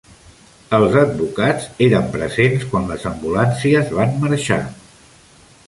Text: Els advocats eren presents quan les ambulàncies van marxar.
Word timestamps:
Els 0.77 0.95
advocats 1.01 1.67
eren 1.89 2.09
presents 2.15 2.65
quan 2.73 2.89
les 2.93 3.05
ambulàncies 3.13 3.95
van 3.99 4.17
marxar. 4.25 4.61